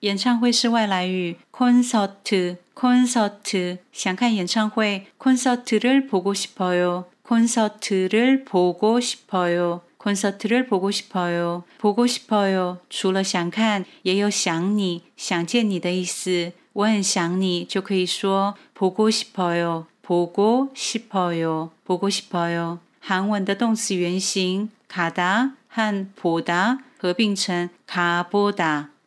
[0.00, 3.78] 演唱会是外来语，콘서 트， 콘서 트。
[3.90, 7.06] 想看演唱会，콘서트를보고싶어 요。
[7.22, 9.80] 콘서트를보고싶어 요。
[9.96, 11.64] 콘서트를보고싶어 요。
[11.78, 12.76] 보고싶어 요。
[12.90, 16.52] 除了想看，也有想你、想见你的意思。
[16.74, 19.86] 我很想你，就可以说보고싶어 요。
[20.02, 21.70] 보고싶어 요。
[21.86, 22.80] 보고싶어 요。
[23.00, 28.90] 韩文的动词原形가다和보다合并成가보다。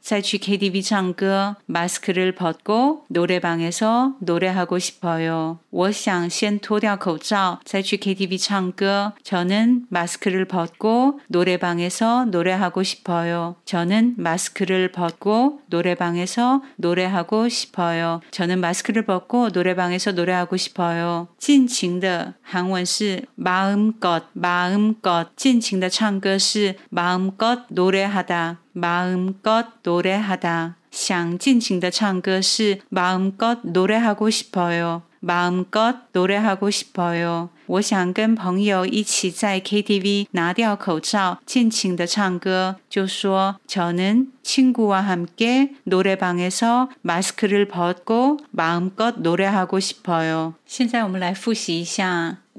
[0.00, 5.58] 再去 KTV 唱歌 마스크를 벗고 노래방에서 노래하고 싶어요.
[5.70, 9.12] 我想先脱掉口罩再去 KTV 唱歌.
[9.22, 13.56] 저는 마스크를 벗고 노래방에서 노래하고 싶어요.
[13.64, 18.20] 저는 마스크를 벗고 노래방에서 노래하고 싶어요.
[18.30, 21.28] 저는 마스크를 벗고 노래방에서 노래하고 싶어요.
[21.38, 35.02] 尽情的 한원是 마음껏 마음껏 尽情的唱歌是 마음껏 노래하다 마음껏 노래하다 想尽情的唱歌是 마음껏 노래하고 싶어요.
[35.20, 37.50] 마음껏 노래하고 싶어요.
[37.66, 50.54] 我想跟朋友一起在 KTV 拿掉口罩尽情的唱歌就说 저는 친구와 함께 노래방에서 마스크를 벗고 마음껏 노래하고 싶어요.
[50.64, 52.38] 现在我们来复习一下